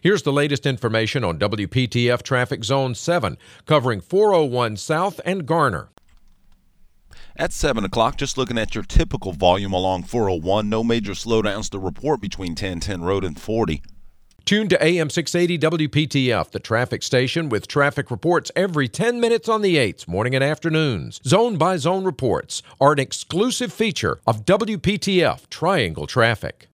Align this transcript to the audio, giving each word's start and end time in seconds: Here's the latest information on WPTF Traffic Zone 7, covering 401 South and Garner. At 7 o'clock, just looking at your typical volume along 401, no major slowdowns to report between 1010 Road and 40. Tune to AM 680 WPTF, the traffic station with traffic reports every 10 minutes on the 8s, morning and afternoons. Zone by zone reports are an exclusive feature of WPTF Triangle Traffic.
Here's 0.00 0.22
the 0.22 0.32
latest 0.32 0.64
information 0.64 1.24
on 1.24 1.40
WPTF 1.40 2.22
Traffic 2.22 2.62
Zone 2.62 2.94
7, 2.94 3.36
covering 3.66 4.00
401 4.00 4.76
South 4.76 5.20
and 5.24 5.44
Garner. 5.44 5.88
At 7.34 7.52
7 7.52 7.84
o'clock, 7.84 8.16
just 8.16 8.38
looking 8.38 8.58
at 8.58 8.76
your 8.76 8.84
typical 8.84 9.32
volume 9.32 9.72
along 9.72 10.04
401, 10.04 10.68
no 10.68 10.84
major 10.84 11.14
slowdowns 11.14 11.68
to 11.70 11.80
report 11.80 12.20
between 12.20 12.50
1010 12.50 13.02
Road 13.02 13.24
and 13.24 13.40
40. 13.40 13.82
Tune 14.44 14.68
to 14.68 14.82
AM 14.82 15.10
680 15.10 15.88
WPTF, 15.88 16.52
the 16.52 16.60
traffic 16.60 17.02
station 17.02 17.48
with 17.48 17.66
traffic 17.66 18.08
reports 18.10 18.52
every 18.54 18.86
10 18.86 19.20
minutes 19.20 19.48
on 19.48 19.62
the 19.62 19.76
8s, 19.76 20.06
morning 20.06 20.36
and 20.36 20.44
afternoons. 20.44 21.20
Zone 21.26 21.58
by 21.58 21.76
zone 21.76 22.04
reports 22.04 22.62
are 22.80 22.92
an 22.92 23.00
exclusive 23.00 23.72
feature 23.72 24.20
of 24.28 24.44
WPTF 24.44 25.50
Triangle 25.50 26.06
Traffic. 26.06 26.66